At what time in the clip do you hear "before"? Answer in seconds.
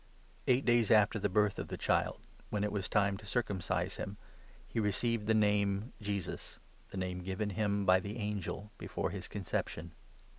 8.79-9.11